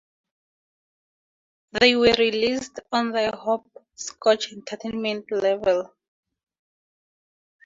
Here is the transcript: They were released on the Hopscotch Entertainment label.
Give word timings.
They 1.79 1.95
were 1.95 2.15
released 2.17 2.79
on 2.91 3.11
the 3.11 3.35
Hopscotch 3.37 4.51
Entertainment 4.51 5.25
label. 5.31 5.93